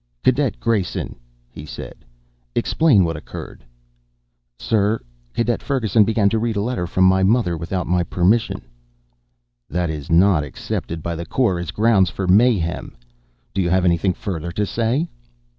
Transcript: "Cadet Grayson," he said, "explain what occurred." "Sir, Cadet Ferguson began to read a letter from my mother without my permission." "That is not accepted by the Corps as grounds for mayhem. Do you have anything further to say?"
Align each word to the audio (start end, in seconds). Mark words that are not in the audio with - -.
"Cadet 0.23 0.59
Grayson," 0.59 1.15
he 1.51 1.63
said, 1.63 1.93
"explain 2.55 3.03
what 3.05 3.15
occurred." 3.15 3.63
"Sir, 4.57 4.99
Cadet 5.35 5.61
Ferguson 5.61 6.05
began 6.05 6.27
to 6.29 6.39
read 6.39 6.55
a 6.55 6.61
letter 6.63 6.87
from 6.87 7.03
my 7.03 7.21
mother 7.21 7.55
without 7.55 7.85
my 7.85 8.01
permission." 8.01 8.63
"That 9.69 9.91
is 9.91 10.09
not 10.09 10.43
accepted 10.43 11.03
by 11.03 11.15
the 11.15 11.27
Corps 11.27 11.59
as 11.59 11.69
grounds 11.69 12.09
for 12.09 12.25
mayhem. 12.27 12.97
Do 13.53 13.61
you 13.61 13.69
have 13.69 13.85
anything 13.85 14.15
further 14.15 14.51
to 14.51 14.65
say?" 14.65 15.07